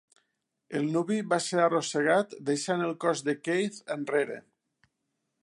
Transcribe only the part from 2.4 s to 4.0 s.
deixant el cos de Keith